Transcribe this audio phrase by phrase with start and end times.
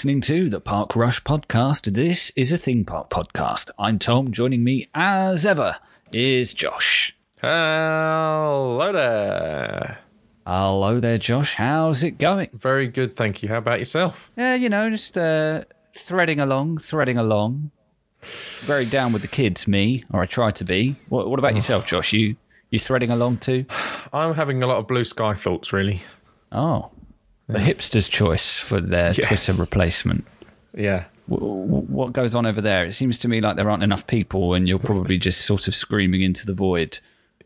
[0.00, 1.92] listening to the Park Rush podcast.
[1.92, 3.68] This is a theme park podcast.
[3.78, 4.32] I'm Tom.
[4.32, 5.76] Joining me, as ever,
[6.10, 7.14] is Josh.
[7.42, 10.00] Hello there.
[10.46, 11.56] Hello there, Josh.
[11.56, 12.48] How's it going?
[12.54, 13.50] Very good, thank you.
[13.50, 14.32] How about yourself?
[14.38, 17.70] Yeah, you know, just uh, threading along, threading along.
[18.60, 20.96] Very down with the kids, me, or I try to be.
[21.10, 22.14] What, what about yourself, Josh?
[22.14, 22.36] You
[22.70, 23.66] you threading along too?
[24.14, 26.00] I'm having a lot of blue sky thoughts, really.
[26.50, 26.90] Oh,
[27.52, 29.26] the hipster's choice for their Yes.
[29.28, 30.24] Twitter replacement.
[30.74, 31.04] Yeah.
[31.28, 32.84] W- w- What goes on over there?
[32.84, 35.74] It seems to me like there aren't enough people, and you're probably just sort of
[35.74, 36.98] screaming into the void.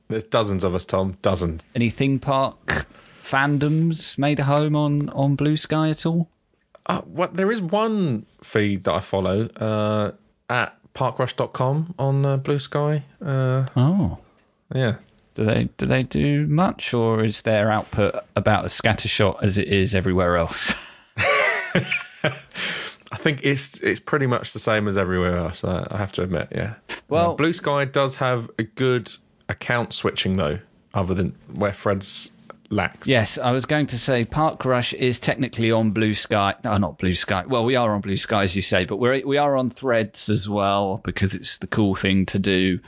[0.08, 1.16] There's dozens of us, Tom.
[1.22, 1.64] Dozens.
[1.74, 2.86] Any theme park
[3.22, 6.28] fandoms made a home on on Blue Sky at all?
[6.86, 10.12] Uh, what, there is one feed that I follow uh,
[10.50, 13.02] at parkrush.com on uh, Blue Sky.
[13.24, 14.18] Uh, Oh,
[14.74, 14.96] yeah.
[15.34, 19.68] Do they do they do much, or is their output about as scattershot as it
[19.68, 20.74] is everywhere else?
[22.24, 25.64] I think it's it's pretty much the same as everywhere else.
[25.64, 26.74] I, I have to admit, yeah.
[27.08, 29.12] Well- Uh, Blue Sky does have a good
[29.48, 30.60] account switching though,
[30.94, 32.30] other than where Threads
[32.70, 33.06] lacks.
[33.06, 36.54] Yes, I was going to say Park Rush is technically on Blue Sky.
[36.64, 37.44] No, not Blue Sky.
[37.46, 40.28] Well, we are on Blue Sky, as you say, but we're we are on Threads
[40.28, 42.78] as well because it's the cool thing to do.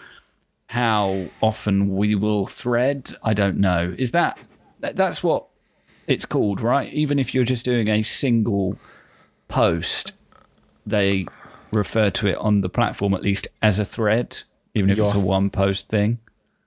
[0.69, 3.95] How often we will thread, I don't know.
[3.99, 4.43] Is that
[4.81, 5.47] that- that's what
[6.07, 6.93] it's called, right?
[6.93, 8.79] Even if you're just doing a single
[9.49, 10.13] post,
[10.87, 11.27] they
[11.73, 14.39] refer to it on the platform at least as a thread,
[14.75, 16.19] even if it's a one post thing.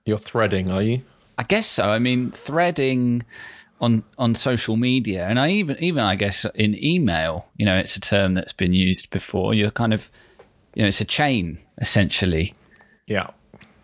[0.04, 1.02] You're threading, are you?
[1.38, 1.84] I guess so.
[1.84, 3.22] I mean, threading
[3.80, 7.96] on on social media, and I even even I guess in email, you know, it's
[7.96, 9.54] a term that's been used before.
[9.54, 10.10] You're kind of,
[10.74, 12.54] you know, it's a chain essentially.
[13.06, 13.28] Yeah.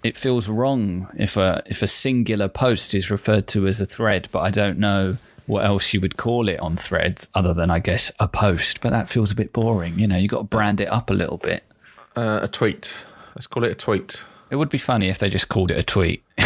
[0.06, 4.28] It feels wrong if a if a singular post is referred to as a thread,
[4.31, 7.81] but I don't know what else you would call it on threads other than I
[7.81, 8.81] guess a post.
[8.81, 9.99] But that feels a bit boring.
[9.99, 11.65] You know, you got to brand it up a little bit.
[12.15, 12.95] Uh, a tweet.
[13.34, 14.25] Let's call it a tweet.
[14.49, 16.22] It would be funny if they just called it a tweet.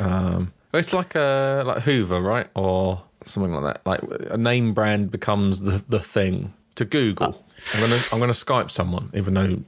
[0.00, 3.86] Um, it's like a like Hoover, right, or something like that.
[3.86, 7.28] Like a name brand becomes the the thing to Google.
[7.28, 7.74] Uh.
[7.74, 9.62] I'm gonna I'm gonna Skype someone, even though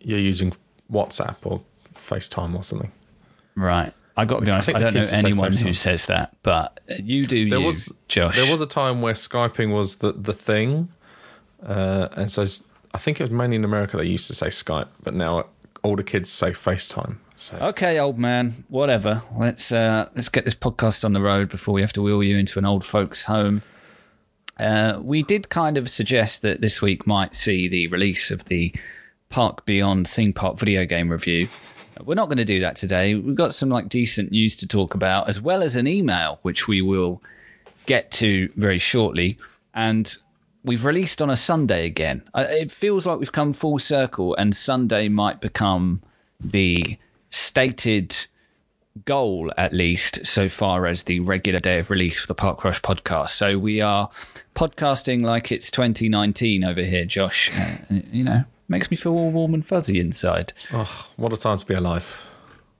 [0.00, 0.52] you're using
[0.90, 1.62] WhatsApp or
[1.94, 2.92] FaceTime or something.
[3.54, 3.92] Right.
[4.16, 4.66] I got to be honest.
[4.66, 7.48] think I, don't know kids will say anyone who says that, but you do.
[7.48, 8.36] There you, was Josh.
[8.36, 10.88] There was a time where Skyping was the the thing,
[11.64, 12.46] uh, and so
[12.92, 15.46] I think it was mainly in America they used to say Skype, but now
[15.82, 17.16] older kids say FaceTime.
[17.36, 18.64] So okay, old man.
[18.68, 19.22] Whatever.
[19.36, 22.36] Let's uh, let's get this podcast on the road before we have to wheel you
[22.36, 23.62] into an old folks' home.
[24.60, 28.72] Uh, we did kind of suggest that this week might see the release of the
[29.34, 31.48] Park Beyond theme park video game review.
[32.04, 33.16] We're not going to do that today.
[33.16, 36.68] We've got some like decent news to talk about, as well as an email which
[36.68, 37.20] we will
[37.86, 39.36] get to very shortly.
[39.74, 40.16] And
[40.62, 42.22] we've released on a Sunday again.
[42.32, 46.00] It feels like we've come full circle, and Sunday might become
[46.38, 46.96] the
[47.30, 48.14] stated
[49.04, 52.80] goal, at least so far as the regular day of release for the Park Rush
[52.82, 53.30] podcast.
[53.30, 54.10] So we are
[54.54, 57.50] podcasting like it's 2019 over here, Josh.
[57.58, 57.78] Uh,
[58.12, 60.52] you know, makes me feel all warm and fuzzy inside.
[60.72, 62.26] oh, what a time to be alive.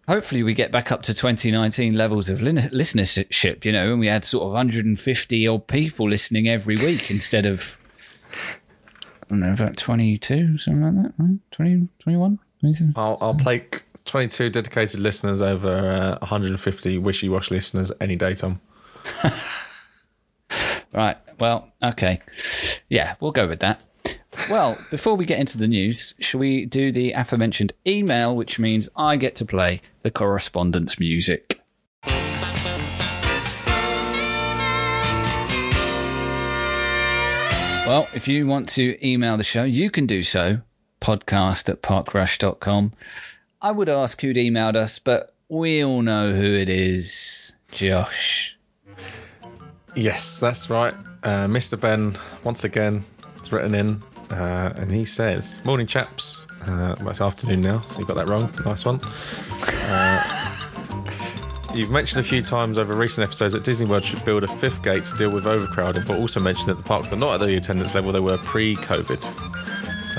[0.06, 4.06] Hopefully, we get back up to 2019 levels of lin- listenership, you know, and we
[4.06, 7.78] had sort of 150 odd people listening every week instead of,
[8.32, 11.38] I don't know, about 22, something like that, right?
[11.52, 12.38] 20, 21?
[12.60, 12.88] 22?
[12.96, 18.60] I'll I'll take 22 dedicated listeners over uh, 150 wishy-washy listeners any day, Tom.
[20.92, 21.16] Right.
[21.40, 22.20] Well, okay.
[22.88, 23.80] Yeah, we'll go with that.
[24.50, 28.90] Well, before we get into the news, shall we do the aforementioned email, which means
[28.94, 31.60] I get to play the correspondence music?
[37.86, 40.60] Well, if you want to email the show, you can do so.
[41.00, 42.92] Podcast at parkrush.com.
[43.62, 47.56] I would ask who'd emailed us, but we all know who it is.
[47.70, 48.56] Josh.
[49.94, 50.94] Yes, that's right.
[51.22, 51.80] Uh, Mr.
[51.80, 53.04] Ben, once again,
[53.38, 54.02] has written in
[54.34, 56.46] uh, and he says, Morning, chaps.
[56.62, 58.52] Uh, well, it's afternoon now, so you got that wrong.
[58.64, 59.00] Nice one.
[59.62, 60.56] Uh,
[61.74, 64.82] you've mentioned a few times over recent episodes that Disney World should build a fifth
[64.82, 67.56] gate to deal with overcrowding, but also mentioned that the parks are not at the
[67.56, 69.24] attendance level they were pre COVID.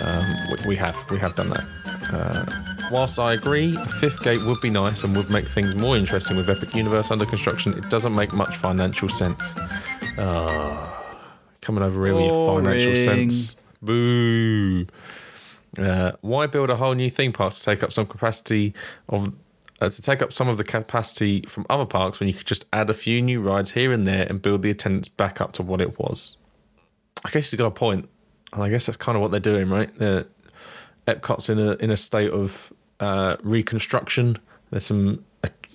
[0.01, 1.65] Um, we, we have, we have done that.
[2.13, 2.45] Uh,
[2.91, 6.37] whilst I agree, a fifth gate would be nice and would make things more interesting
[6.37, 9.53] with Epic Universe under construction, it doesn't make much financial sense.
[11.61, 13.57] Coming over here with your financial sense.
[13.85, 14.87] Boo.
[15.77, 18.73] Uh, why build a whole new theme park to take up some capacity
[19.09, 19.33] of
[19.81, 22.65] uh, to take up some of the capacity from other parks when you could just
[22.71, 25.63] add a few new rides here and there and build the attendance back up to
[25.63, 26.37] what it was?
[27.25, 28.07] I guess he's got a and
[28.53, 29.93] I guess that's kind of what they're doing, right?
[29.97, 30.27] The
[31.07, 34.37] Epcot's in a in a state of uh, reconstruction.
[34.71, 35.25] There's some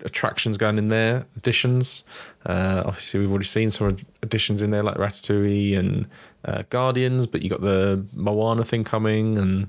[0.04, 2.04] attractions going in there, additions.
[2.46, 6.08] Uh, obviously, we've already seen some additions in there, like Ratatouille and
[6.44, 7.26] uh, Guardians.
[7.26, 9.68] But you've got the Moana thing coming, and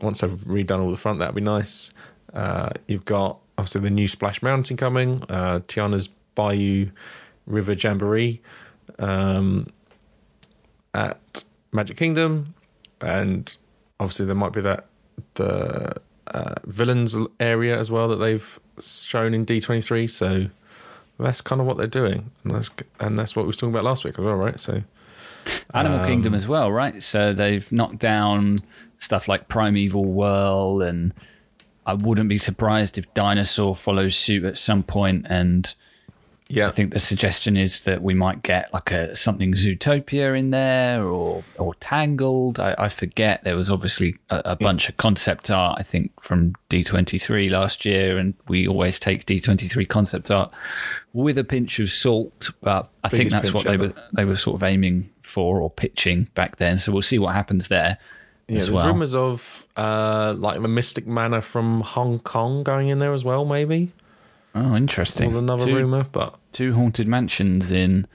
[0.00, 1.90] once they've redone all the front, that'd be nice.
[2.32, 6.90] Uh, you've got obviously the new Splash Mountain coming, uh, Tiana's Bayou
[7.46, 8.40] River Jamboree
[8.98, 9.66] um,
[10.94, 12.54] at Magic Kingdom,
[13.00, 13.56] and
[13.98, 14.86] obviously there might be that
[15.34, 15.94] the
[16.28, 20.08] uh, villains area as well that they've shown in D23.
[20.08, 20.48] So
[21.18, 22.70] that's kind of what they're doing, and that's
[23.00, 24.58] and that's what we were talking about last week as well, right?
[24.60, 24.82] So
[25.74, 27.02] Animal um, Kingdom as well, right?
[27.02, 28.58] So they've knocked down
[28.98, 31.12] stuff like Primeval Whirl, and
[31.86, 34.84] I wouldn't be surprised if Dinosaur follows suit at some.
[35.26, 35.74] And
[36.48, 40.50] yeah, I think the suggestion is that we might get like a something Zootopia in
[40.50, 42.58] there, or or Tangled.
[42.58, 43.44] I, I forget.
[43.44, 45.78] There was obviously a, a bunch of concept art.
[45.78, 50.50] I think from D23 last year, and we always take D23 concept art
[51.12, 52.50] with a pinch of salt.
[52.62, 53.94] But I think that's what pinch they ever.
[53.94, 56.78] were they were sort of aiming for or pitching back then.
[56.78, 57.98] So we'll see what happens there
[58.48, 58.54] yeah.
[58.54, 58.86] There's well.
[58.86, 63.44] rumors of uh, like the Mystic Manor from Hong Kong going in there as well,
[63.44, 63.92] maybe.
[64.54, 65.26] Oh, interesting.
[65.26, 68.06] Was another two, rumor, but two haunted mansions in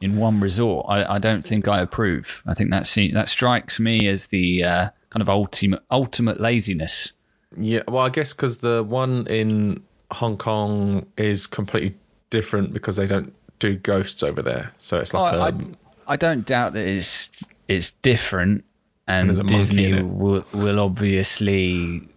[0.00, 0.86] in one resort.
[0.88, 2.42] I, I don't think I approve.
[2.46, 7.12] I think that se- that strikes me as the uh, kind of ultimate ultimate laziness.
[7.56, 11.96] Yeah, well, I guess because the one in Hong Kong is completely
[12.30, 14.72] different because they don't do ghosts over there.
[14.78, 18.64] So it's like I, I, um, don't doubt that it's it's different,
[19.06, 22.08] and, a monkey Disney will obviously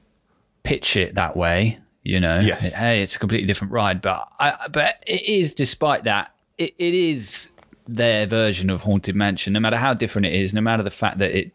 [0.63, 1.80] pitch it that way.
[2.03, 2.74] You know, Yes.
[2.74, 6.94] hey, it's a completely different ride, but I, but it is, despite that, it, it
[6.94, 7.51] is
[7.88, 9.53] their version of Haunted Mansion.
[9.53, 11.51] No matter how different it is, no matter the fact that it,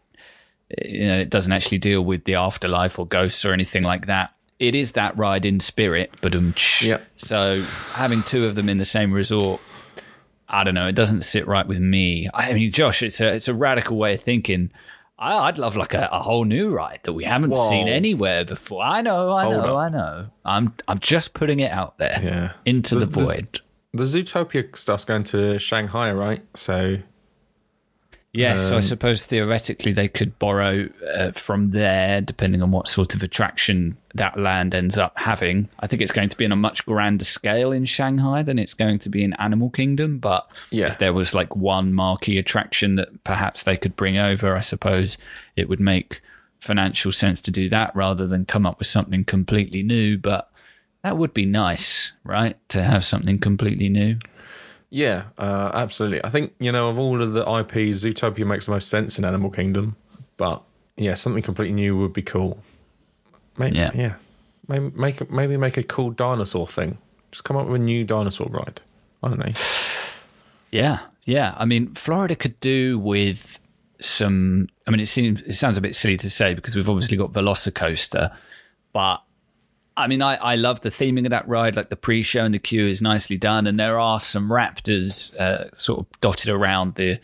[0.83, 4.33] you know, it doesn't actually deal with the afterlife or ghosts or anything like that.
[4.59, 7.05] It is that ride in spirit, but um, Yep.
[7.17, 7.61] so
[7.93, 9.59] having two of them in the same resort
[10.49, 10.87] I don't know.
[10.87, 12.29] It doesn't sit right with me.
[12.33, 14.71] I mean, Josh, it's a it's a radical way of thinking.
[15.19, 17.69] I, I'd love like a, a whole new ride that we haven't Whoa.
[17.69, 18.83] seen anywhere before.
[18.83, 19.77] I know, I Hold know, up.
[19.77, 20.27] I know.
[20.45, 22.53] I'm I'm just putting it out there Yeah.
[22.65, 23.59] into the there's- void.
[23.93, 26.41] the Zootopia stuff's going to Shanghai, right?
[26.55, 26.99] So
[28.37, 33.15] Yes, Um, I suppose theoretically they could borrow uh, from there, depending on what sort
[33.15, 35.67] of attraction that land ends up having.
[35.79, 38.75] I think it's going to be on a much grander scale in Shanghai than it's
[38.75, 40.19] going to be in Animal Kingdom.
[40.19, 40.85] But Yeah.
[40.87, 45.17] if there was like one marquee attraction that perhaps they could bring over, I suppose
[45.55, 46.21] it would make
[46.59, 50.17] financial sense to do that rather than come up with something completely new.
[50.17, 50.49] But
[51.01, 52.55] that would be nice, right?
[52.69, 54.17] To have something completely new.
[54.89, 56.23] Yeah, uh, absolutely.
[56.23, 59.25] I think you know of all of the IPs, Zootopia makes the most sense in
[59.25, 59.95] Animal Kingdom,
[60.37, 60.61] but
[60.95, 62.59] yeah, something completely new would be cool.
[63.57, 63.91] Maybe, Yeah.
[63.95, 64.15] yeah,
[64.67, 66.97] Maybe make a- maybe make a cool dinosaur thing.
[67.31, 68.81] Just come up with a new dinosaur ride.
[69.23, 69.53] I don't know.
[70.71, 71.55] Yeah, yeah.
[71.57, 73.59] I mean, Florida could do with
[73.99, 74.67] some.
[74.85, 77.31] I mean, it seems it sounds a bit silly to say because we've obviously got
[77.33, 78.33] Velocicoaster,
[78.93, 79.21] but
[79.97, 81.75] I mean, I, I love the theming of that ride.
[81.75, 85.75] Like the pre-show and the queue is nicely done, and there are some raptors uh,
[85.75, 87.19] sort of dotted around the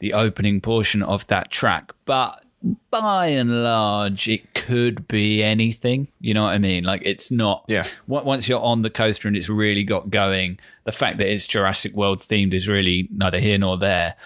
[0.00, 2.42] the opening portion of that track, but.
[2.90, 6.08] By and large, it could be anything.
[6.20, 6.82] You know what I mean?
[6.82, 7.64] Like it's not.
[7.68, 7.84] Yeah.
[8.08, 11.92] Once you're on the coaster and it's really got going, the fact that it's Jurassic
[11.92, 14.16] World themed is really neither here nor there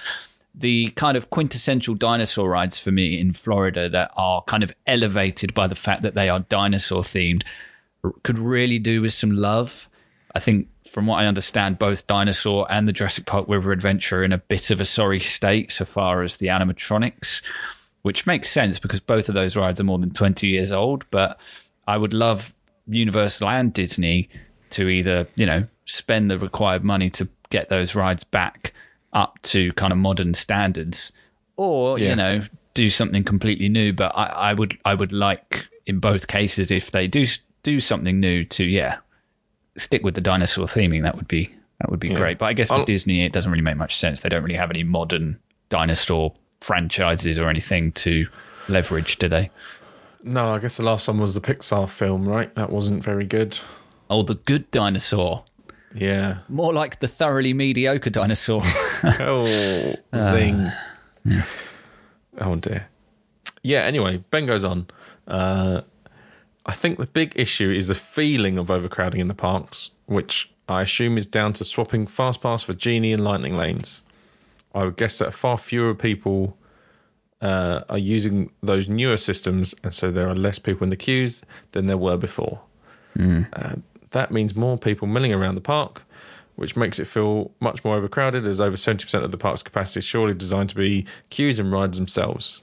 [0.55, 5.55] the kind of quintessential dinosaur rides for me in Florida that are kind of elevated
[5.55, 7.43] by the fact that they are dinosaur themed
[8.23, 9.89] could really do with some love.
[10.35, 14.25] I think, from what I understand, both Dinosaur and the Jurassic Park River Adventure are
[14.25, 17.43] in a bit of a sorry state so far as the animatronics,
[18.03, 21.05] which makes sense because both of those rides are more than 20 years old.
[21.11, 21.39] But
[21.87, 22.55] I would love
[22.87, 24.29] Universal and Disney
[24.71, 28.73] to either, you know, spend the required money to get those rides back
[29.13, 31.13] up to kind of modern standards
[31.57, 32.11] or, Yeah.
[32.11, 32.43] you know,
[32.75, 33.93] do something completely new.
[33.93, 37.25] But I, I would I would like in both cases if they do
[37.63, 38.99] do something new to yeah
[39.77, 41.49] stick with the dinosaur theming that would be
[41.81, 42.39] that would be great.
[42.39, 44.21] But I guess for I'll- Disney it doesn't really make much sense.
[44.21, 45.39] They don't really have any modern
[45.71, 48.27] dinosaur franchises or anything to
[48.69, 49.51] leverage, do they?
[50.23, 52.55] No, I guess the last one was the Pixar film, right?
[52.55, 53.59] That wasn't very good.
[54.11, 55.45] Oh, the good dinosaur.
[55.95, 56.39] Yeah.
[56.51, 58.63] More like the thoroughly mediocre dinosaur.
[59.19, 59.45] Oh,
[60.17, 60.71] zing.
[62.39, 62.89] Oh dear.
[63.63, 63.81] Yeah.
[63.81, 64.89] Anyway, Ben goes on.
[65.27, 65.81] Uh,
[66.67, 70.83] I think the big issue is the feeling of overcrowding in the parks, which I
[70.83, 74.03] assume is down to swapping fast pass for genie and lightning lanes.
[74.75, 76.57] I would guess that far fewer people
[77.41, 81.43] uh, are using those newer systems, and so there are less people in the queues
[81.73, 82.61] than there were before.
[83.53, 83.77] Uh,
[84.11, 86.05] that means more people milling around the park,
[86.57, 90.05] which makes it feel much more overcrowded, as over 70% of the park's capacity is
[90.05, 92.63] surely designed to be queues and rides themselves.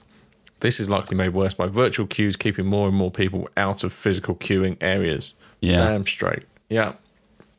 [0.60, 3.92] This is likely made worse by virtual queues keeping more and more people out of
[3.92, 5.34] physical queuing areas.
[5.60, 5.78] Yeah.
[5.78, 6.44] Damn straight.
[6.68, 6.94] Yeah.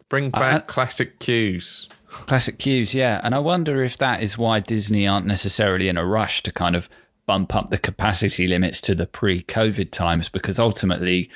[0.10, 1.88] Bring back classic queues.
[2.10, 3.22] Classic queues, yeah.
[3.24, 6.76] And I wonder if that is why Disney aren't necessarily in a rush to kind
[6.76, 6.90] of
[7.28, 11.30] bump up the capacity limits to the pre COVID times because ultimately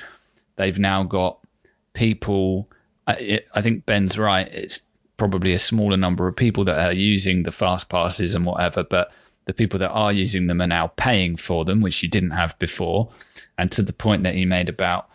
[0.56, 1.38] they've now got
[1.92, 2.68] people.
[3.06, 4.48] I, I think Ben's right.
[4.48, 4.82] It's
[5.16, 9.12] probably a smaller number of people that are using the fast passes and whatever, but
[9.46, 12.58] the people that are using them are now paying for them, which you didn't have
[12.58, 13.10] before.
[13.58, 15.08] And to the point that he made about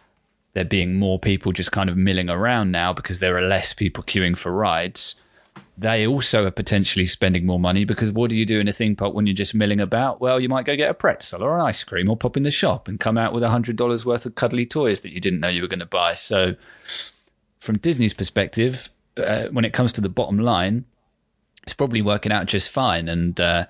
[0.53, 4.03] there being more people just kind of milling around now because there are less people
[4.03, 5.21] queuing for rides.
[5.77, 8.95] They also are potentially spending more money because what do you do in a theme
[8.95, 10.19] park when you're just milling about?
[10.19, 12.51] Well, you might go get a pretzel or an ice cream or pop in the
[12.51, 15.39] shop and come out with a hundred dollars worth of cuddly toys that you didn't
[15.39, 16.15] know you were going to buy.
[16.15, 16.55] So,
[17.59, 20.85] from Disney's perspective, uh, when it comes to the bottom line,
[21.63, 23.07] it's probably working out just fine.
[23.07, 23.65] And uh,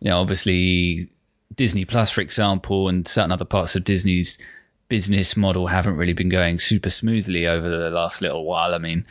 [0.00, 1.08] you know, obviously,
[1.54, 4.38] Disney Plus, for example, and certain other parts of Disney's
[4.88, 8.74] business model haven't really been going super smoothly over the last little while.
[8.74, 9.04] I mean,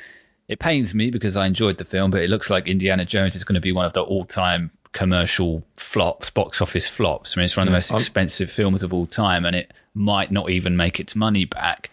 [0.48, 3.44] it pains me because I enjoyed the film, but it looks like Indiana Jones is
[3.44, 7.38] going to be one of the all-time commercial flops, box office flops.
[7.38, 9.72] I mean, it's one of the most I'm- expensive films of all time, and it
[9.94, 11.92] might not even make its money back.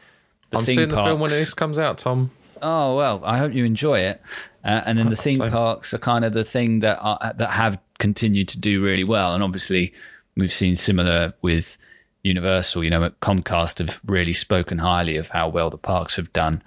[0.50, 2.30] The I'm seeing the film when this comes out, Tom.
[2.62, 4.22] Oh well, I hope you enjoy it.
[4.64, 5.50] Uh, and then the theme same.
[5.50, 9.32] parks are kind of the thing that are, that have continued to do really well.
[9.32, 9.94] And obviously,
[10.36, 11.78] we've seen similar with
[12.22, 12.84] Universal.
[12.84, 16.62] You know, Comcast have really spoken highly of how well the parks have done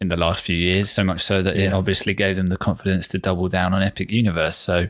[0.00, 0.88] in the last few years.
[0.88, 4.10] So much so that it obviously gave them the confidence to double down on Epic
[4.10, 4.56] Universe.
[4.56, 4.88] So.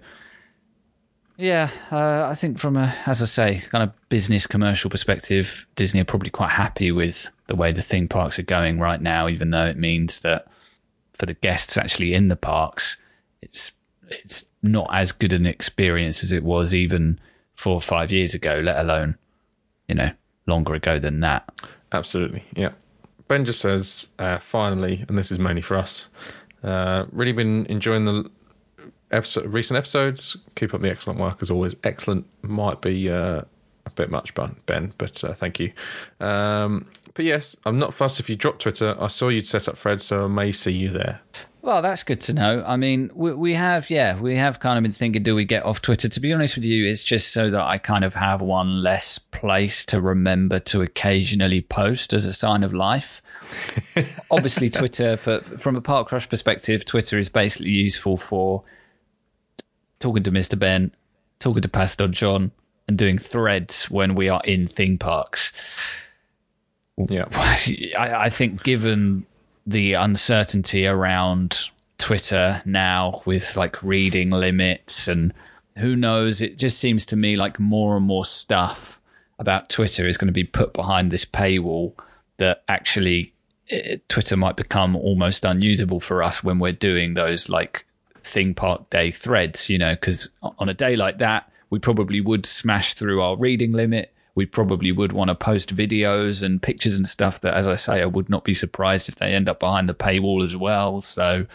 [1.36, 6.00] Yeah, uh, I think from a, as I say, kind of business commercial perspective, Disney
[6.00, 9.50] are probably quite happy with the way the theme parks are going right now, even
[9.50, 10.46] though it means that
[11.18, 12.96] for the guests actually in the parks,
[13.42, 13.75] it's
[14.08, 17.18] it's not as good an experience as it was even
[17.54, 19.16] four or five years ago, let alone,
[19.88, 20.10] you know,
[20.46, 21.48] longer ago than that.
[21.92, 22.70] Absolutely, yeah.
[23.28, 26.08] Ben just says, uh, finally, and this is mainly for us,
[26.62, 28.30] uh, really been enjoying the
[29.10, 30.36] episode, recent episodes.
[30.54, 31.74] Keep up the excellent work as always.
[31.82, 33.42] Excellent might be uh,
[33.84, 35.72] a bit much, Ben, but uh, thank you.
[36.20, 38.94] Um, but yes, I'm not fussed if you drop Twitter.
[39.00, 41.20] I saw you'd set up Fred, so I may see you there.
[41.66, 42.62] Well, that's good to know.
[42.64, 45.64] I mean, we, we have, yeah, we have kind of been thinking, do we get
[45.64, 46.08] off Twitter?
[46.08, 49.18] To be honest with you, it's just so that I kind of have one less
[49.18, 53.20] place to remember to occasionally post as a sign of life.
[54.30, 58.62] Obviously, Twitter, for, from a Park Rush perspective, Twitter is basically useful for
[59.98, 60.56] talking to Mr.
[60.56, 60.92] Ben,
[61.40, 62.52] talking to Pastor John,
[62.86, 65.52] and doing threads when we are in theme parks.
[67.08, 69.26] Yeah, I, I think given
[69.66, 75.32] the uncertainty around Twitter now with like reading limits and
[75.76, 79.00] who knows, it just seems to me like more and more stuff
[79.38, 81.92] about Twitter is going to be put behind this paywall
[82.38, 83.32] that actually
[83.70, 87.84] eh, Twitter might become almost unusable for us when we're doing those like
[88.22, 92.46] theme park day threads, you know, because on a day like that, we probably would
[92.46, 94.12] smash through our reading limit.
[94.36, 98.02] We probably would want to post videos and pictures and stuff that, as I say,
[98.02, 101.00] I would not be surprised if they end up behind the paywall as well.
[101.00, 101.46] So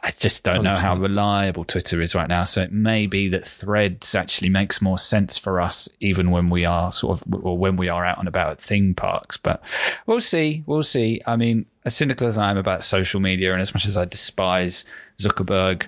[0.00, 2.44] I just don't know how reliable Twitter is right now.
[2.44, 6.64] So it may be that threads actually makes more sense for us, even when we
[6.64, 9.36] are sort of, or when we are out and about at theme parks.
[9.36, 9.60] But
[10.06, 10.62] we'll see.
[10.66, 11.20] We'll see.
[11.26, 14.04] I mean, as cynical as I am about social media, and as much as I
[14.04, 14.84] despise
[15.18, 15.86] Zuckerberg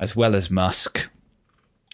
[0.00, 1.10] as well as Musk,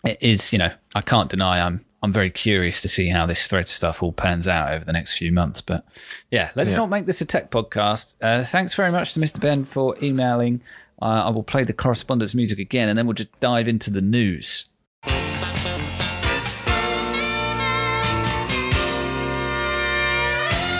[0.04, 3.46] it is, you know, I can't deny I'm I'm very curious to see how this
[3.46, 5.62] thread stuff all pans out over the next few months.
[5.62, 5.86] But
[6.30, 6.80] yeah, let's Yeah.
[6.80, 8.16] not make this a tech podcast.
[8.20, 9.40] Uh, thanks very much to Mr.
[9.40, 10.60] Ben for emailing.
[11.00, 14.02] Uh, I will play the correspondence music again, and then we'll just dive into the
[14.02, 14.66] news.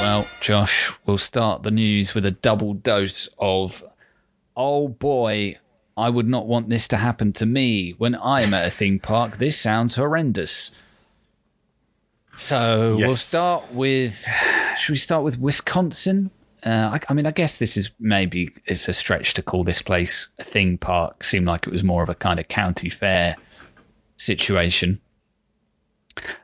[0.00, 3.82] Well, Josh, we'll start the news with a double dose of,
[4.54, 5.56] oh boy,
[5.96, 9.38] I would not want this to happen to me when I'm at a theme park.
[9.38, 10.72] This sounds horrendous.
[12.36, 14.26] So we'll start with,
[14.76, 16.30] should we start with Wisconsin?
[16.64, 19.82] Uh, I, I mean, I guess this is maybe it's a stretch to call this
[19.82, 21.22] place a theme park.
[21.22, 23.36] Seemed like it was more of a kind of county fair
[24.16, 25.00] situation.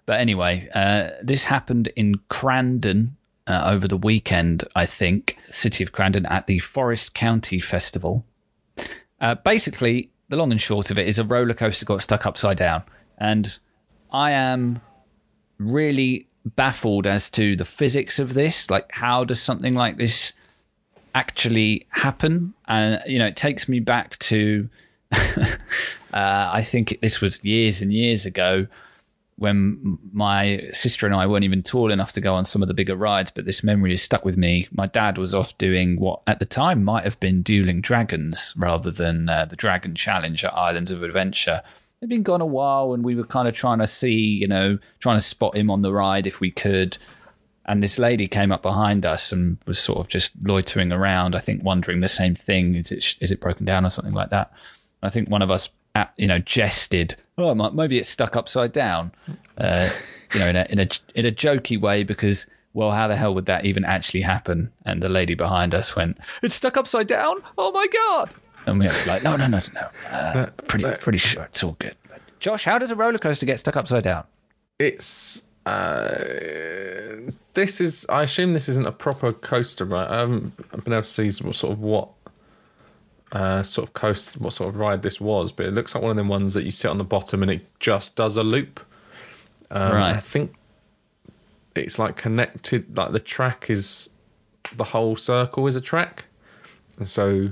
[0.06, 3.12] But anyway, uh, this happened in Crandon
[3.46, 8.24] uh, over the weekend, I think, city of Crandon at the Forest County Festival.
[9.20, 12.56] Uh, basically, the long and short of it is a roller coaster got stuck upside
[12.56, 12.82] down,
[13.18, 13.58] and
[14.12, 14.80] I am
[15.60, 18.70] really baffled as to the physics of this.
[18.70, 20.32] Like, how does something like this
[21.14, 22.54] actually happen?
[22.66, 24.68] And you know, it takes me back to.
[25.12, 25.52] uh,
[26.12, 28.66] I think this was years and years ago
[29.40, 32.74] when my sister and I weren't even tall enough to go on some of the
[32.74, 34.68] bigger rides, but this memory is stuck with me.
[34.70, 38.90] My dad was off doing what at the time might have been Dueling Dragons rather
[38.90, 41.62] than uh, the Dragon Challenge at Islands of Adventure.
[42.00, 44.78] It'd been gone a while, and we were kind of trying to see, you know,
[45.00, 46.96] trying to spot him on the ride if we could.
[47.66, 51.40] And this lady came up behind us and was sort of just loitering around, I
[51.40, 54.52] think, wondering the same thing: is it is it broken down or something like that?
[55.02, 55.68] I think one of us,
[56.16, 59.12] you know, jested oh, maybe it's stuck upside down,
[59.58, 59.90] uh,
[60.34, 63.34] you know, in a, in a in a jokey way because well, how the hell
[63.34, 64.70] would that even actually happen?
[64.84, 67.42] And the lady behind us went, "It's stuck upside down!
[67.58, 68.30] Oh my god!"
[68.66, 71.96] And we were like, "No, no, no, no, uh, pretty pretty sure it's all good."
[72.40, 74.24] Josh, how does a roller coaster get stuck upside down?
[74.78, 78.06] It's uh, this is.
[78.08, 80.08] I assume this isn't a proper coaster, right?
[80.08, 82.08] I haven't been able to see what sort of what
[83.32, 86.10] uh, sort of coast, what sort of ride this was, but it looks like one
[86.10, 88.80] of them ones that you sit on the bottom and it just does a loop.
[89.70, 90.16] Um, right.
[90.16, 90.54] I think
[91.76, 94.10] it's like connected, like the track is
[94.74, 96.24] the whole circle is a track,
[96.98, 97.50] and so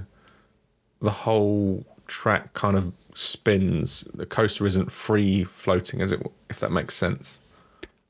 [1.01, 4.03] the whole track kind of spins.
[4.15, 7.39] The coaster isn't free floating, as it if that makes sense.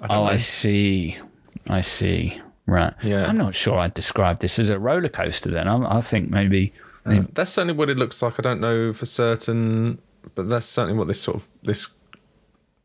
[0.00, 0.24] I oh, know.
[0.24, 1.18] I see.
[1.68, 2.40] I see.
[2.66, 2.92] Right.
[3.02, 3.26] Yeah.
[3.26, 5.50] I'm not sure I'd describe this as a roller coaster.
[5.50, 6.72] Then I, I think maybe
[7.06, 8.38] uh, that's certainly what it looks like.
[8.38, 9.98] I don't know for certain,
[10.34, 11.88] but that's certainly what this sort of this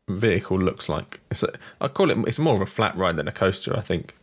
[0.08, 1.20] vehicle looks like.
[1.30, 2.18] It's a, I call it.
[2.26, 3.76] It's more of a flat ride than a coaster.
[3.76, 4.14] I think,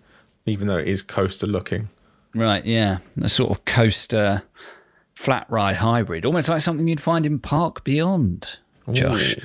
[0.45, 1.89] even though it is coaster looking.
[2.33, 2.65] Right.
[2.65, 2.99] Yeah.
[3.21, 4.43] A sort of coaster
[5.21, 8.57] flat ride hybrid, almost like something you'd find in Park Beyond.
[8.91, 9.41] Josh, Ooh,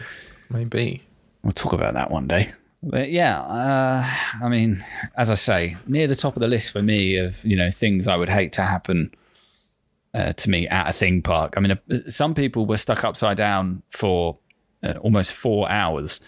[0.48, 1.02] maybe
[1.42, 2.50] we'll talk about that one day.
[2.82, 4.10] But yeah, uh,
[4.42, 4.82] I mean,
[5.16, 8.08] as I say, near the top of the list for me of you know things
[8.08, 9.10] I would hate to happen
[10.14, 11.54] uh, to me at a theme park.
[11.56, 14.38] I mean, uh, some people were stuck upside down for
[14.82, 16.20] uh, almost four hours,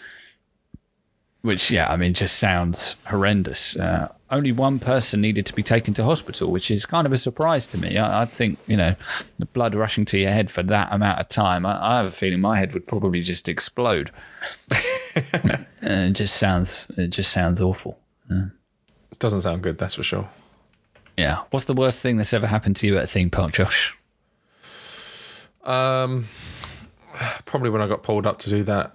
[1.43, 3.77] which, yeah, I mean, just sounds horrendous.
[3.77, 7.19] Uh, only one person needed to be taken to hospital, which is kind of a
[7.19, 7.97] surprise to me.
[7.97, 8.97] I, I think, you know,
[9.39, 12.11] the blood rushing to your head for that amount of time, I, I have a
[12.11, 14.11] feeling my head would probably just explode.
[15.81, 17.99] it just sounds, it just sounds awful.
[18.29, 18.47] Yeah.
[19.13, 20.29] It doesn't sound good, that's for sure.
[21.17, 21.43] Yeah.
[21.51, 23.97] What's the worst thing that's ever happened to you at a theme park, Josh?
[25.63, 26.29] Um,
[27.45, 28.95] probably when I got pulled up to do that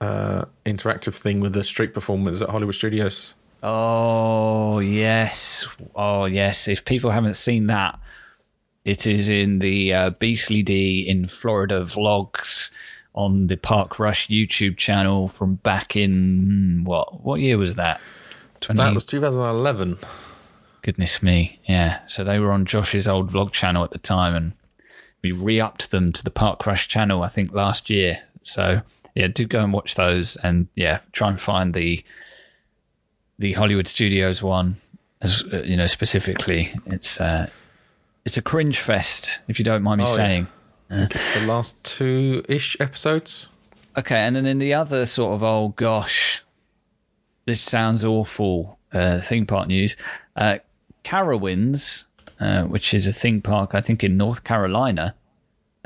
[0.00, 3.34] uh, interactive thing with the street performers at Hollywood Studios.
[3.62, 6.68] Oh yes, oh yes.
[6.68, 7.98] If people haven't seen that,
[8.84, 12.70] it is in the uh, Beastly D in Florida vlogs
[13.14, 18.00] on the Park Rush YouTube channel from back in hmm, what what year was that?
[18.60, 18.78] 20...
[18.78, 19.98] That was 2011.
[20.82, 22.00] Goodness me, yeah.
[22.06, 24.52] So they were on Josh's old vlog channel at the time, and
[25.22, 28.20] we re-upped them to the Park Rush channel, I think, last year.
[28.42, 28.80] So
[29.14, 32.04] yeah, do go and watch those, and yeah, try and find the
[33.38, 34.76] the Hollywood Studios one,
[35.20, 36.68] as uh, you know, specifically.
[36.86, 37.48] It's uh,
[38.24, 40.46] it's a cringe fest, if you don't mind me oh, saying.
[40.90, 41.06] Yeah.
[41.10, 43.48] it's the last two ish episodes.
[43.96, 46.42] Okay, and then in the other sort of oh gosh,
[47.46, 48.78] this sounds awful.
[48.92, 49.96] Uh, theme park news.
[50.34, 50.58] Uh,
[51.04, 52.04] Carowinds,
[52.40, 55.14] uh, which is a theme park, I think, in North Carolina,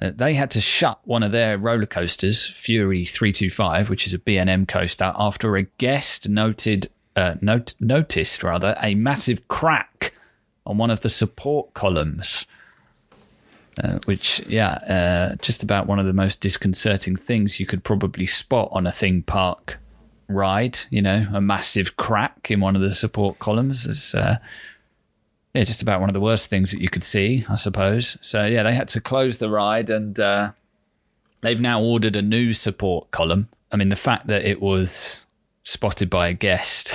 [0.01, 4.19] uh, they had to shut one of their roller coasters, Fury 325, which is a
[4.19, 10.13] B&M coaster, after a guest noted uh, not- noticed rather a massive crack
[10.67, 12.47] on one of the support columns.
[13.83, 18.25] Uh, which, yeah, uh, just about one of the most disconcerting things you could probably
[18.25, 19.79] spot on a theme park
[20.29, 20.79] ride.
[20.91, 24.39] You know, a massive crack in one of the support columns is uh,
[25.55, 28.19] yeah, just about one of the worst things that you could see, I suppose.
[28.21, 30.51] So yeah, they had to close the ride, and uh,
[31.43, 33.49] they've now ordered a new support column.
[33.71, 35.27] I mean, the fact that it was
[35.63, 36.93] spotted by a guest,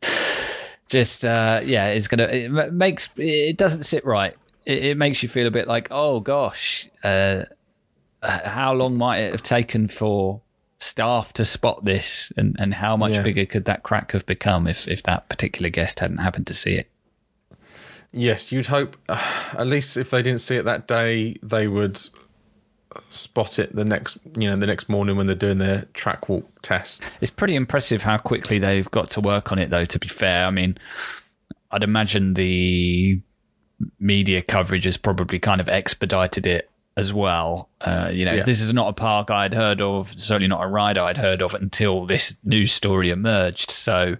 [0.88, 4.34] just uh, yeah, it's gonna it makes it doesn't sit right.
[4.64, 7.44] It, it makes you feel a bit like, oh gosh, uh,
[8.22, 10.40] how long might it have taken for
[10.78, 13.22] staff to spot this, and, and how much yeah.
[13.22, 16.76] bigger could that crack have become if if that particular guest hadn't happened to see
[16.76, 16.88] it?
[18.12, 22.00] Yes, you'd hope, uh, at least if they didn't see it that day, they would
[23.08, 26.46] spot it the next, you know, the next morning when they're doing their track walk
[26.62, 27.18] test.
[27.22, 29.86] It's pretty impressive how quickly they've got to work on it, though.
[29.86, 30.76] To be fair, I mean,
[31.70, 33.20] I'd imagine the
[33.98, 37.70] media coverage has probably kind of expedited it as well.
[37.80, 38.42] Uh, you know, Yeah.
[38.42, 41.54] this is not a park I'd heard of, certainly not a ride I'd heard of
[41.54, 43.70] until this news story emerged.
[43.70, 44.16] So,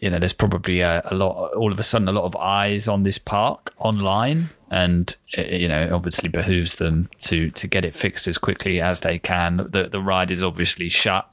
[0.00, 2.88] you know, there's probably a, a lot, all of a sudden, a lot of eyes
[2.88, 7.84] on this park online, and uh, you know, it obviously behooves them to to get
[7.84, 9.68] it fixed as quickly as they can.
[9.68, 11.32] The the ride is obviously shut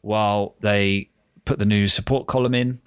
[0.00, 1.08] while they
[1.44, 2.80] put the new support column in.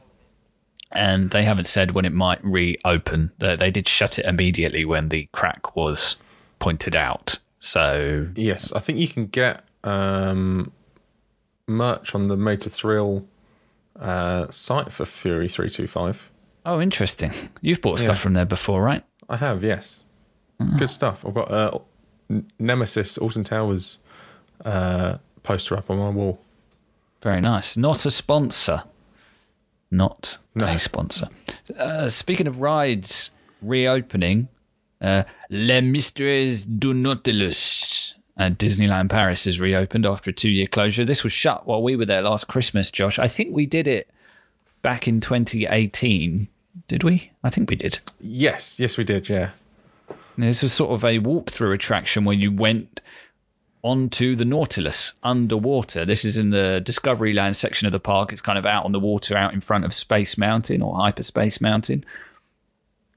[0.96, 3.32] And they haven't said when it might reopen.
[3.40, 6.18] They they did shut it immediately when the crack was
[6.60, 7.40] pointed out.
[7.60, 10.72] So Yes, I think you can get um,
[11.66, 13.26] merch on the Motor Thrill
[14.00, 16.30] uh, site for Fury three two five.
[16.66, 17.32] Oh, interesting.
[17.62, 18.06] You've bought Yeah.
[18.06, 19.04] stuff from there before, right?
[19.30, 20.04] I have, yes.
[20.78, 21.26] Good stuff.
[21.26, 21.80] I've got uh,
[22.58, 23.98] Nemesis Alton Towers
[24.64, 26.40] uh, poster up on my wall.
[27.22, 27.76] Very nice.
[27.76, 28.84] Not a sponsor.
[29.92, 30.66] Not No.
[30.66, 31.28] a sponsor.
[31.78, 34.48] Uh, speaking of rides reopening,
[35.02, 41.06] uh, Les Mystères du Nautilus at Disneyland Paris is reopened after a two year closure.
[41.06, 43.20] This was shut while we were there last Christmas, Josh.
[43.20, 44.10] I think we did it
[44.82, 46.48] back in 2018.
[46.88, 47.32] Did we?
[47.44, 48.00] I think we did.
[48.20, 49.30] Yes, yes, we did.
[49.30, 49.52] Yeah,
[50.38, 53.00] This was sort of a walkthrough attraction where you went
[53.84, 56.04] onto the Nautilus underwater.
[56.06, 58.32] This is in the Discoveryland section of the park.
[58.32, 61.62] It's kind of out on the water, out in front of Space Mountain or Hyperspace
[61.62, 62.04] Mountain,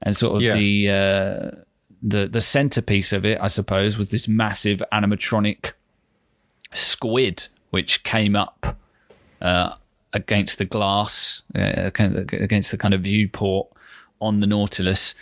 [0.03, 0.53] and sort of Yeah.
[0.53, 1.51] the uh,
[2.01, 5.71] the the centerpiece of it, I suppose, was this massive animatronic
[6.73, 8.77] squid which came up
[9.41, 9.75] uh,
[10.13, 13.67] against the glass, uh, against the kind of viewport
[14.21, 15.15] on the Nautilus.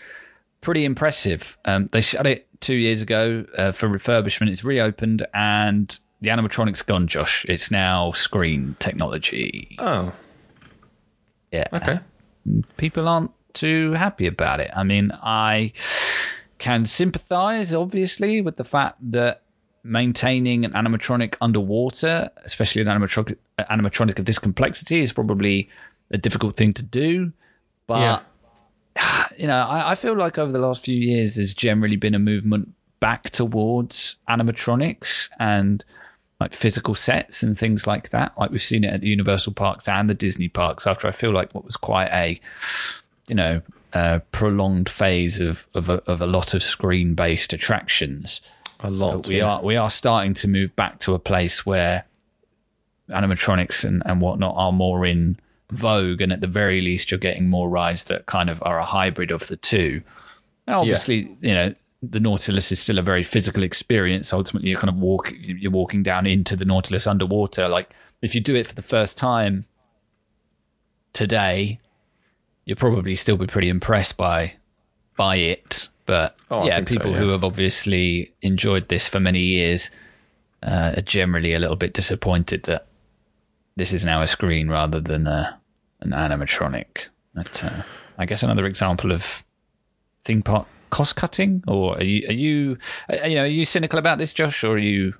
[0.61, 1.57] Pretty impressive.
[1.65, 4.49] Um, they shut it two years ago uh, for refurbishment.
[4.49, 7.45] It's reopened and the animatronic's gone, Josh.
[7.49, 9.75] It's now screen technology.
[9.79, 10.13] Oh,
[11.51, 11.67] Yeah.
[11.73, 11.99] okay.
[12.77, 14.71] People aren't too happy about it.
[14.75, 15.73] I mean, I
[16.57, 19.41] can sympathize, obviously, with the fact that
[19.83, 25.69] maintaining an animatronic underwater, especially an animatronic, animatronic of this complexity, is probably
[26.11, 27.31] a difficult thing to do.
[27.87, 28.25] But
[28.97, 32.15] yeah, you know, I, I feel like over the last few years, there's generally been
[32.15, 35.83] a movement back towards animatronics and
[36.39, 38.33] like physical sets and things like that.
[38.37, 40.87] Like we've seen it at the Universal parks and the Disney parks.
[40.87, 42.39] After I feel like what was quite a,
[43.27, 43.61] you know,
[43.95, 48.41] uh, prolonged phase of of a, of a lot of screen based attractions
[48.81, 49.25] a lot.
[49.25, 49.45] we yeah.
[49.45, 52.03] are we are starting to move back to a place where
[53.09, 55.37] animatronics and, and whatnot are more in
[55.71, 58.85] vogue and at the very least you're getting more rides that kind of are a
[58.85, 60.01] hybrid of the two
[60.67, 64.89] now obviously you know the nautilus is still a very physical experience ultimately you're kind
[64.89, 68.75] of walk you're walking down into the nautilus underwater like if you do it for
[68.75, 69.63] the first time
[71.13, 71.79] today
[72.65, 74.53] you'll probably still be pretty impressed by
[75.15, 77.17] by it but Oh, yeah think so, people yeah.
[77.19, 79.89] who have obviously enjoyed this for many years
[80.63, 82.87] uh, are generally a little bit disappointed that
[83.75, 85.59] this is now a screen rather than a,
[86.01, 87.07] an animatronic.
[87.33, 87.83] But, uh,
[88.17, 89.43] I guess another example of
[90.43, 92.77] park cost cutting, or are you are you
[93.09, 95.13] are, you know are you cynical about this, Josh, or are you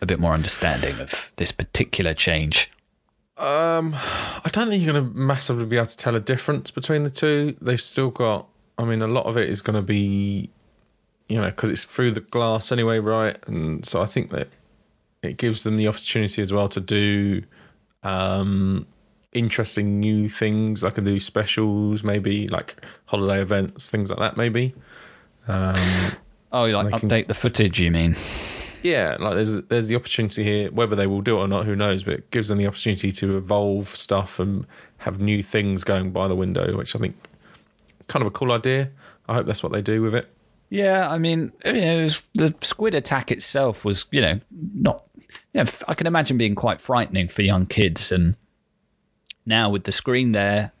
[0.00, 2.70] a bit more understanding of this particular change?
[3.38, 7.04] Um, I don't think you're going to massively be able to tell a difference between
[7.04, 7.56] the two.
[7.60, 8.48] They've still got.
[8.76, 10.50] I mean, a lot of it is going to be,
[11.28, 13.36] you know, because it's through the glass anyway, right?
[13.46, 14.48] And so I think that
[15.22, 17.42] it gives them the opportunity as well to do
[18.04, 18.86] um
[19.32, 20.84] interesting new things.
[20.84, 24.36] I can do specials, maybe like holiday events, things like that.
[24.36, 24.74] Maybe.
[25.46, 26.12] Um,
[26.52, 27.80] Oh, like can- update the footage?
[27.80, 28.14] You mean?
[28.82, 30.70] yeah, like there's there's the opportunity here.
[30.70, 32.04] Whether they will do it or not, who knows?
[32.04, 34.66] But it gives them the opportunity to evolve stuff and
[34.98, 37.16] have new things going by the window, which I think
[38.08, 38.90] kind of a cool idea.
[39.28, 40.32] I hope that's what they do with it.
[40.70, 44.38] Yeah, I mean, you know, it was- the squid attack itself was, you know,
[44.74, 45.02] not.
[45.54, 48.36] You know, I can imagine being quite frightening for young kids, and
[49.46, 50.72] now with the screen there,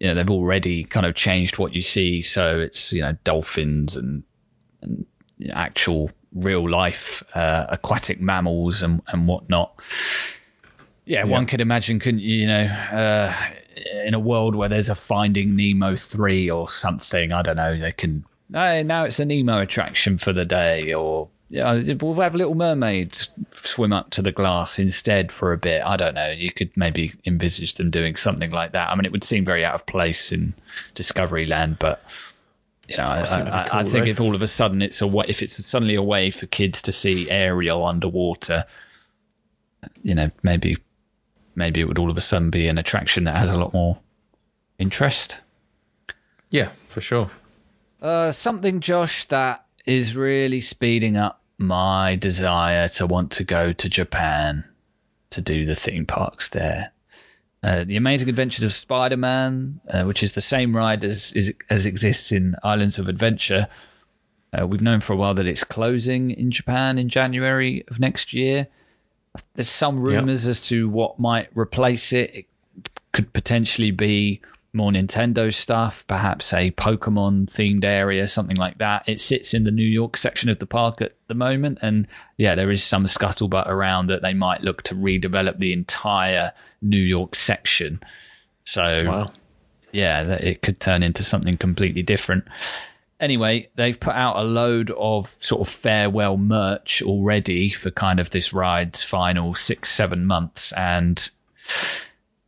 [0.00, 3.96] you know, they've already kind of changed what you see, so it's you know dolphins
[3.96, 4.24] and and you know,
[5.52, 9.74] actual real life uh, aquatic mammals and and whatnot.
[11.06, 12.36] Yeah, one could imagine, couldn't you?
[12.36, 13.34] You know, uh,
[14.04, 17.78] in a world where there's a Finding Nemo three or something, I don't know.
[17.78, 18.24] They can.
[18.52, 23.16] Hey, now it's a Nemo attraction for the day, or yeah, we'll have Little Mermaid
[23.50, 25.82] swim up to the glass instead for a bit.
[25.84, 26.30] I don't know.
[26.30, 28.90] You could maybe envisage them doing something like that.
[28.90, 30.54] I mean, it would seem very out of place in
[30.94, 32.02] Discoveryland, but
[32.88, 34.10] you know, I, I, think I, think though.
[34.10, 36.92] if all of a sudden it's a if it's suddenly a way for kids to
[36.92, 38.64] see Ariel underwater,
[40.02, 40.76] you know, maybe
[41.54, 43.98] maybe it would all of a sudden be an attraction that has a lot more
[44.78, 45.40] interest.
[46.50, 47.30] Yeah, for sure.
[48.02, 53.88] Uh, something, Josh, that is really speeding up my desire to want to go to
[53.88, 54.64] Japan
[55.30, 56.92] to do the theme parks there.
[57.64, 61.86] Uh, the Amazing Adventures of Spider-Man, uh, which is the same ride as is, as
[61.86, 63.68] exists in Islands of Adventure.
[64.52, 68.34] Uh, we've known for a while that it's closing in Japan in January of next
[68.34, 68.68] year.
[69.54, 72.34] There's some rumors as to what might replace it.
[72.34, 72.46] It
[73.12, 74.42] could potentially be
[74.74, 79.04] more Nintendo stuff, perhaps a Pokemon themed area, something like that.
[79.08, 81.78] It sits in the New York section of the park at the moment.
[81.82, 82.06] And
[82.36, 87.00] yeah, there is some scuttlebutt around that they might look to redevelop the entire New
[87.00, 88.00] York section.
[88.64, 89.26] So Wow.
[89.92, 92.44] yeah, that it could turn into something completely different.
[93.20, 98.30] Anyway, they've put out a load of sort of farewell merch already for kind of
[98.30, 100.72] this ride's final six, seven months.
[100.72, 101.30] And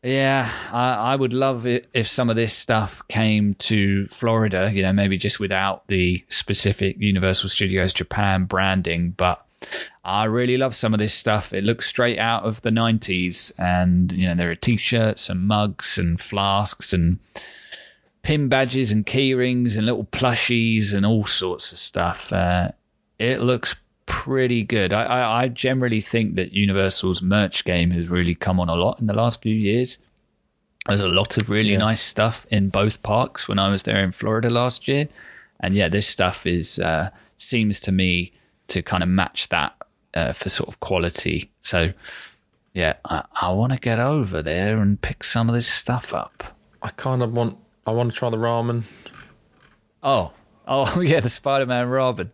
[0.07, 4.83] yeah, I, I would love it if some of this stuff came to Florida, you
[4.83, 9.11] know, maybe just without the specific Universal Studios Japan branding.
[9.11, 9.45] But
[10.05, 11.53] I really love some of this stuff.
[11.53, 13.53] It looks straight out of the 90s.
[13.59, 17.19] And, you know, there are t shirts and mugs and flasks and
[18.23, 22.33] pin badges and key rings and little plushies and all sorts of stuff.
[22.33, 22.71] Uh,
[23.19, 23.75] it looks
[24.07, 24.93] pretty good.
[24.93, 29.01] I, I, I generally think that Universal's merch game has really come on a lot
[29.01, 29.99] in the last few years.
[30.89, 31.79] There's a lot of really Yeah.
[31.79, 35.09] nice stuff in both parks when I was there in Florida last year,
[35.61, 38.33] and yeah, this stuff is uh, seems to me
[38.69, 39.75] to kind of match that
[40.15, 41.51] uh, for sort of quality.
[41.63, 41.93] So
[42.73, 46.45] yeah, I, I want to get over there and pick some of this stuff up.
[46.83, 47.57] I kind of want.
[47.87, 48.83] I want to try the ramen.
[50.05, 50.31] Oh,
[50.69, 52.31] oh yeah, the Spider-Man ramen.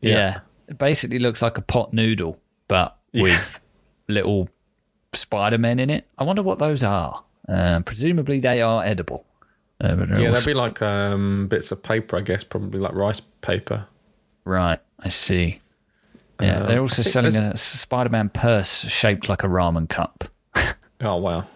[0.00, 0.10] Yeah.
[0.16, 0.40] Yeah.
[0.70, 3.60] It basically looks like a pot noodle, but with
[4.08, 4.48] little
[5.12, 6.06] Spider-Men in it.
[6.18, 7.22] I wonder what those are.
[7.48, 9.26] Uh, presumably, they are edible.
[9.82, 13.86] Uh, Yeah, they'll be like um, bits of paper, I guess, probably like rice paper.
[14.44, 15.60] Right, I see.
[16.40, 20.24] Yeah, Um, they're also selling there's- a Spider-Man purse shaped like a ramen cup.
[21.02, 21.46] Oh wow.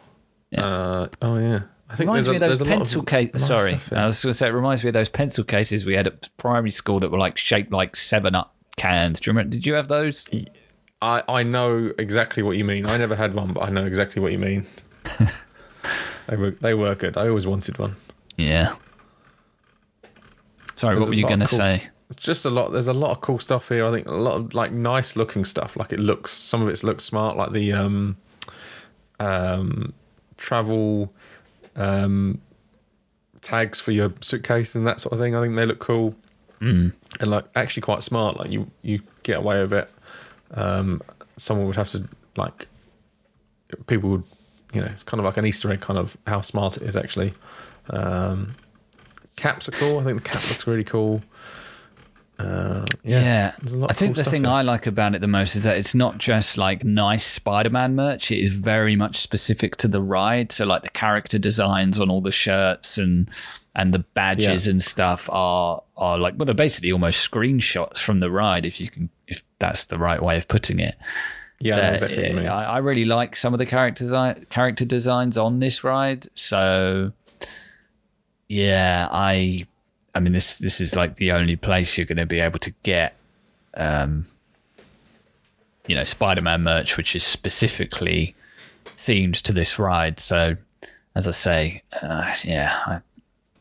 [0.56, 1.60] Uh, oh yeah.
[1.90, 3.46] I think Reminds me a, of those there's a lot pencil cases.
[3.46, 3.78] Sorry.
[3.92, 6.30] I was going to say it reminds me of those pencil cases we had at
[6.38, 9.20] primary school that were like shaped like Seven Up cans.
[9.20, 9.50] Do you remember?
[9.50, 10.28] Did you have those?
[11.02, 12.86] I, I know exactly what you mean.
[12.86, 14.66] I never had one, but I know exactly what you mean.
[16.28, 17.16] they were they were good.
[17.16, 17.96] I always wanted one.
[18.36, 18.74] Yeah.
[20.74, 21.74] Sorry, There's what were you going to cool say?
[21.74, 22.72] s- Just a lot.
[22.72, 23.86] There's a lot of cool stuff here.
[23.86, 25.76] I think a lot of like nice looking stuff.
[25.76, 26.32] Like it looks.
[26.32, 27.36] Some of it looks smart.
[27.36, 28.16] Like the um,
[29.20, 29.92] um,
[30.36, 31.12] travel
[31.76, 32.40] um,
[33.40, 35.34] tags for your suitcase and that sort of thing.
[35.36, 36.14] I think they look cool
[36.60, 36.94] Mm.
[37.20, 38.38] And like actually quite smart.
[38.38, 39.90] Like you you get away with it.
[40.52, 41.02] Um,
[41.36, 42.68] someone would have to like
[43.86, 44.24] people would
[44.72, 46.96] you know it's kind of like an Easter egg kind of how smart it is
[46.96, 47.32] actually.
[47.90, 48.54] Um,
[49.36, 49.98] caps are cool.
[49.98, 51.22] I think the cap looks really cool.
[52.36, 54.46] Uh, yeah, Yeah, there's a lot I think cool the thing.
[54.46, 58.32] I like about it the most is that it's not just like nice Spider-Man merch.
[58.32, 60.50] It is very much specific to the ride.
[60.50, 63.30] So like the character designs on all the shirts and
[63.76, 64.70] and the badges Yeah.
[64.72, 68.88] and stuff are are like well they're basically almost screenshots from the ride if you
[68.88, 70.96] can if that's the right way of putting it.
[71.60, 72.46] yeah, Uh, exactly what you mean.
[72.48, 76.26] I, I really like some of the character design, character designs on this ride.
[76.34, 77.12] So,
[78.48, 79.66] yeah, I,
[80.14, 82.72] I mean this this is like the only place you're going to be able to
[82.82, 83.16] get,
[83.74, 84.24] um,
[85.86, 88.34] you know, Spider-Man merch, which is specifically
[88.84, 90.20] themed to this ride.
[90.20, 90.56] So,
[91.14, 93.00] as I say, uh, yeah, I,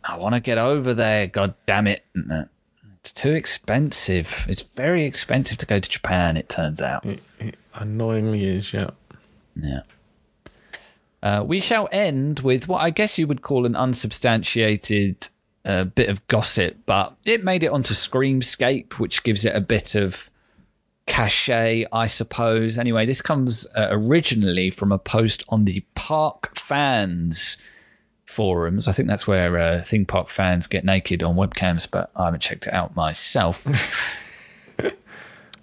[0.03, 1.27] I want to get over there.
[1.27, 2.05] God damn it!
[2.99, 4.45] It's too expensive.
[4.49, 6.37] It's very expensive to go to Japan.
[6.37, 7.05] It turns out.
[7.05, 8.73] It, it annoyingly is.
[8.73, 8.91] Yeah.
[9.55, 9.81] Yeah.
[11.21, 15.29] Uh, we shall end with what I guess you would call an unsubstantiated
[15.65, 19.95] uh, bit of gossip, but it made it onto Screamscape, which gives it a bit
[19.95, 20.29] of
[21.05, 22.77] cachet, I suppose.
[22.77, 27.57] Anyway, this comes uh, originally from a post on the Park Fans
[28.33, 28.87] forums.
[28.87, 32.41] I think that's where uh, theme park fans get naked on webcams, but I haven't
[32.41, 33.65] checked it out myself.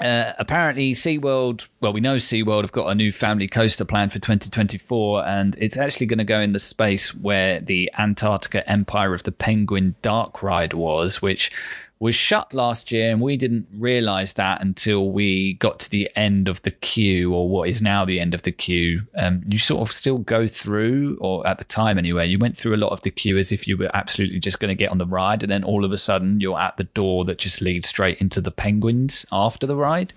[0.00, 4.18] Uh, apparently, SeaWorld, well, we know SeaWorld have got a new family coaster planned for
[4.18, 9.24] 2024, and it's actually going to go in the space where the Antarctica Empire of
[9.24, 11.52] the Penguin Dark Ride was, which
[12.00, 16.48] was shut last year, and we didn't realize that until we got to the end
[16.48, 19.02] of the queue, or what is now the end of the queue.
[19.16, 22.74] Um, you sort of still go through, or at the time anyway, you went through
[22.74, 24.96] a lot of the queue as if you were absolutely just going to get on
[24.96, 27.86] the ride, and then all of a sudden you're at the door that just leads
[27.86, 30.14] straight into the penguins after the ride,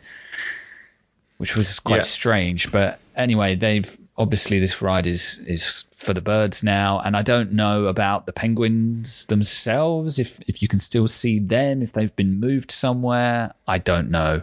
[1.38, 2.02] which was quite Yeah.
[2.04, 2.72] strange.
[2.72, 7.54] But anyway, they've obviously this ride is is for the birds now, and I don't
[7.54, 10.19] know about the penguins themselves.
[10.19, 14.41] If if you can still see them, if they've been moved somewhere, I don't know.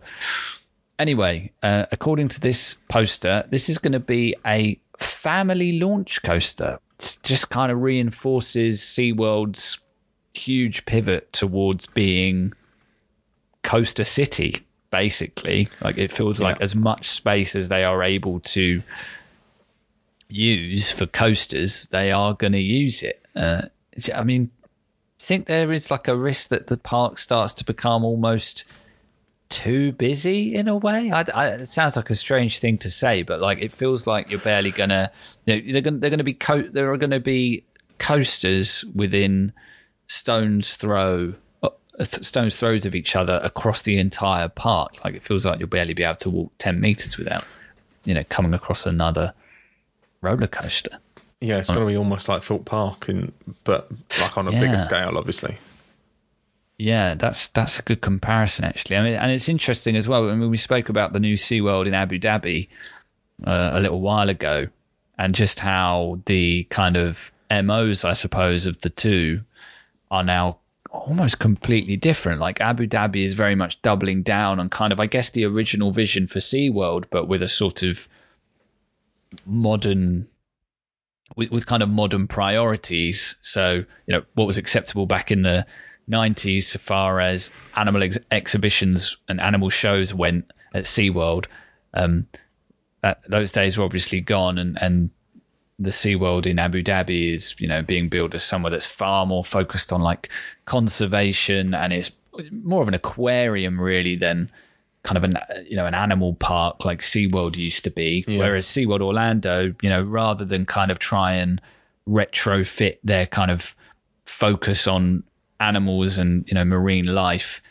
[0.98, 6.78] Anyway, uh, according to this poster, this is going to be a family launch coaster.
[6.98, 9.80] It just kind of reinforces SeaWorld's
[10.34, 12.52] huge pivot towards being
[13.62, 14.54] coaster city
[14.90, 18.82] basically like it feels like as much space as they are able to
[20.32, 23.24] use for coasters, they are going to use it.
[23.34, 23.62] Uh,
[24.14, 24.50] I mean,
[25.18, 28.64] think there is like a risk that the park starts to become almost
[29.50, 31.10] too busy in a way.
[31.10, 34.30] I, I, it sounds like a strange thing to say, but like it feels like
[34.30, 35.12] you're barely gonna.
[35.44, 37.64] You know, they're gonna they're gonna be co- there are going to be
[37.98, 39.52] coasters within
[40.06, 41.68] stones throw uh,
[42.04, 45.04] stones throws of each other across the entire park.
[45.04, 47.44] Like it feels like you'll barely be able to walk ten meters without
[48.04, 49.34] you know coming across another
[50.20, 50.98] roller coaster.
[51.40, 53.32] Yeah, it's going to be almost like Thorpe Park, in,
[53.64, 54.60] but like on a yeah.
[54.60, 55.58] bigger scale, obviously.
[56.76, 58.96] Yeah, that's that's a good comparison actually.
[58.96, 60.30] I mean, and it's interesting as well.
[60.30, 62.68] I mean, we spoke about the new SeaWorld in Abu Dhabi
[63.46, 64.66] uh, a little while ago,
[65.18, 69.42] and just how the kind of MOs, I suppose, of the two
[70.10, 70.58] are now
[70.90, 72.40] almost completely different.
[72.40, 75.90] Like Abu Dhabi is very much doubling down on kind of, I guess, the original
[75.92, 78.08] vision for SeaWorld, but with a sort of
[79.46, 80.26] modern
[81.36, 83.36] with, with kind of modern priorities.
[83.42, 85.66] So, you know, what was acceptable back in the
[86.10, 91.46] 90s so far as animal ex- exhibitions and animal shows went at SeaWorld,
[91.94, 92.26] um,
[93.02, 95.10] that, those days are obviously gone and, and
[95.78, 99.44] the SeaWorld in Abu Dhabi is, you know, being built as somewhere that's far more
[99.44, 100.28] focused on like
[100.66, 102.12] conservation and it's
[102.50, 104.50] more of an aquarium really than
[105.02, 108.24] kind of an you know an animal park like SeaWorld used to be.
[108.26, 108.38] Yeah.
[108.38, 111.60] Whereas SeaWorld Orlando, you know, rather than kind of try and
[112.08, 113.74] retrofit their kind of
[114.24, 115.22] focus on
[115.60, 117.62] animals and you know marine life,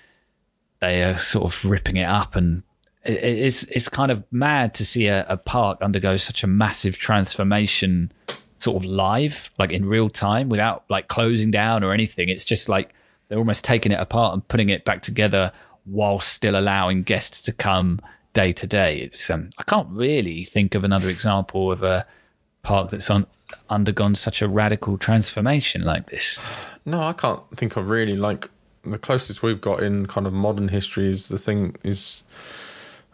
[0.80, 2.64] they are sort of ripping it up and
[3.06, 8.12] it's it's kind of mad to see a, a park undergo such a massive transformation
[8.58, 12.68] sort of live like in real time without like closing down or anything it's just
[12.68, 12.94] like
[13.28, 15.52] they're almost taking it apart and putting it back together
[15.90, 18.00] while still allowing guests to come
[18.34, 19.00] day to day.
[19.00, 22.06] It's um, I can't really think of another example of a
[22.62, 23.26] park that's on,
[23.70, 26.40] undergone such a radical transformation like this.
[26.86, 28.50] No, I can't think of really like
[28.84, 32.24] the closest we've got in kind of modern history is the thing is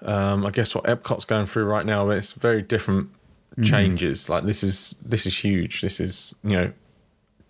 [0.01, 2.09] um, I guess what Epcot's going through right now.
[2.09, 3.09] It's very different
[3.51, 3.63] mm-hmm.
[3.63, 4.25] changes.
[4.25, 4.29] Mm.
[4.29, 5.81] Like this is this is huge.
[5.81, 6.73] This is you know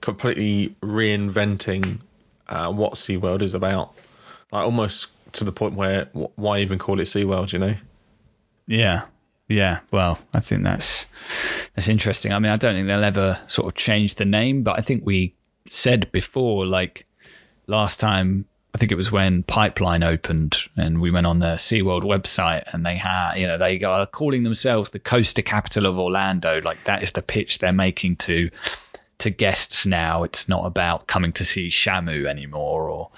[0.01, 1.99] completely reinventing
[2.47, 3.93] uh, what SeaWorld is about.
[4.51, 7.75] Like almost to the point where why even call it SeaWorld, you know?
[8.67, 9.05] Yeah.
[9.47, 11.05] Yeah, well, I think that's
[11.75, 12.33] that's interesting.
[12.33, 15.05] I mean, I don't think they'll ever sort of change the name, but I think
[15.05, 15.35] we
[15.67, 17.05] said before, like
[17.67, 22.01] last time, I think it was when Pipeline opened, and we went on the SeaWorld
[22.01, 26.59] website, and they had, you know, they are calling themselves the coaster capital of Orlando.
[26.61, 28.49] Like that is the pitch they're making to
[29.19, 30.23] to guests now.
[30.23, 33.11] It's not about coming to see Shamu anymore, or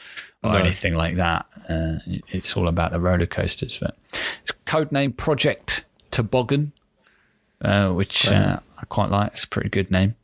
[0.47, 0.60] or no.
[0.60, 1.45] anything like that.
[1.69, 1.95] Uh,
[2.29, 3.79] it's all about the roller coasters.
[3.79, 3.95] But
[4.43, 6.71] it's codename Project Toboggan,
[7.62, 9.33] uh, which uh, I quite like.
[9.33, 10.15] It's a pretty good name.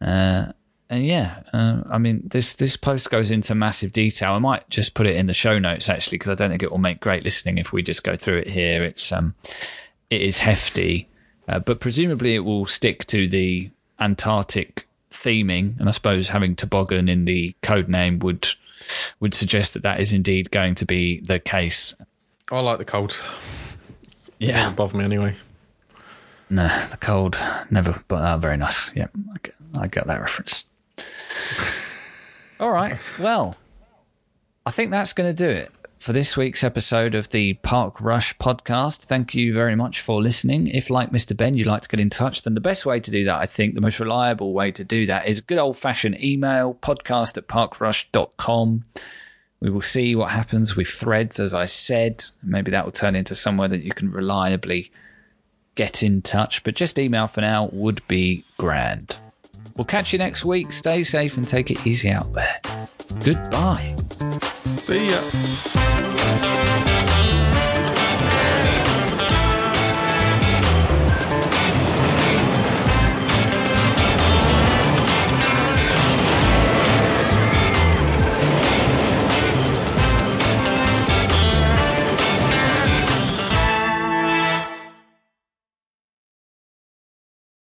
[0.00, 0.52] Uh,
[0.90, 4.32] and yeah, uh, I mean, this this post goes into massive detail.
[4.32, 6.70] I might just put it in the show notes actually, because I don't think it
[6.70, 8.84] will make great listening if we just go through it here.
[8.84, 9.34] It's um,
[10.10, 11.08] it is hefty,
[11.48, 17.08] uh, but presumably it will stick to the Antarctic theming, and I suppose having toboggan
[17.08, 18.46] in the code name would
[19.20, 21.94] would suggest that that is indeed going to be the case.
[22.50, 23.18] I like the cold.
[24.38, 25.36] Yeah, doesn't bother me anyway.
[26.50, 27.38] No, the cold
[27.70, 28.92] never, but uh, very nice.
[28.94, 30.64] Yeah, I get, I get that reference.
[32.60, 33.56] All right, well,
[34.66, 35.70] I think that's going to do it
[36.04, 39.06] for this week's episode of the Park Rush podcast.
[39.06, 40.66] Thank you very much for listening.
[40.66, 41.34] If, like Mr.
[41.34, 43.46] Ben, you'd like to get in touch, then the best way to do that, I
[43.46, 47.48] think, the most reliable way to do that is good old fashioned email podcast at
[47.48, 48.84] parkrush.com.
[49.60, 52.22] We will see what happens with threads, as I said.
[52.42, 54.92] Maybe that will turn into somewhere that you can reliably
[55.74, 59.16] get in touch, but just email for now would be grand.
[59.76, 60.72] We'll catch you next week.
[60.72, 62.60] Stay safe and take it easy out there.
[63.24, 63.94] Goodbye.
[64.64, 65.20] See ya.